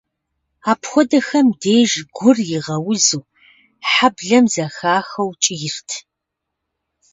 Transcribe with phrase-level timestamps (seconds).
[0.71, 3.23] Апхуэдэхэм деж, гур игъэузу,
[3.91, 5.89] хьэблэм зэхахыу кӏийрт.